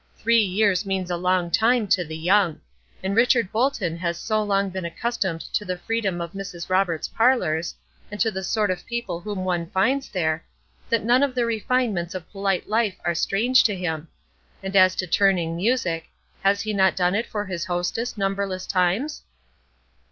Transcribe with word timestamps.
Three 0.17 0.41
years 0.41 0.83
means 0.83 1.11
a 1.11 1.15
long 1.15 1.51
time 1.51 1.87
to 1.89 2.03
the 2.03 2.17
young; 2.17 2.59
and 3.03 3.15
Richard 3.15 3.51
Bolton 3.51 3.97
has 3.97 4.17
so 4.17 4.41
long 4.41 4.71
been 4.71 4.83
accustomed 4.83 5.41
to 5.53 5.63
the 5.63 5.77
freedom 5.77 6.21
of 6.21 6.31
Mrs. 6.33 6.71
Roberts' 6.71 7.07
parlors, 7.07 7.75
and 8.09 8.19
to 8.19 8.31
the 8.31 8.43
sort 8.43 8.71
of 8.71 8.83
people 8.87 9.19
whom 9.19 9.45
one 9.45 9.69
finds 9.69 10.09
there, 10.09 10.43
that 10.89 11.03
none 11.05 11.21
of 11.21 11.35
the 11.35 11.45
refinements 11.45 12.15
of 12.15 12.27
polite 12.31 12.67
life 12.67 12.95
are 13.05 13.13
strange 13.13 13.63
to 13.65 13.75
him; 13.75 14.07
and 14.63 14.75
as 14.75 14.95
to 14.95 15.05
turning 15.05 15.55
music, 15.55 16.07
has 16.41 16.61
he 16.61 16.73
not 16.73 16.95
done 16.95 17.13
it 17.13 17.27
for 17.27 17.45
his 17.45 17.65
hostess 17.65 18.17
numberless 18.17 18.65
times? 18.65 19.21